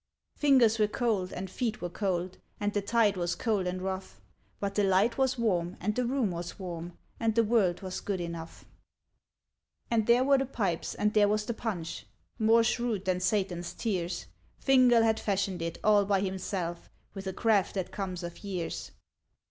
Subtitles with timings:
[0.35, 2.39] Fingers were cold and feet were cold.
[2.59, 4.19] And the tide was cold and rough;
[4.59, 6.97] But the light was warm, and the room was warm.
[7.19, 8.65] And the world was good enough.
[9.91, 11.53] RETURN OF MORGAN AND FINGAL 107 And there were the pipes, and there was the
[11.53, 12.05] punch,
[12.39, 14.25] More shrewd than Satan's tears:
[14.57, 16.89] Fingal had fashioned it, all by himself.
[17.13, 18.89] With a craft that comes of years.